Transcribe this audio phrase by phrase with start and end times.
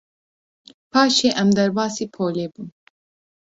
[0.91, 2.67] Paşê em derbasî polê bûn.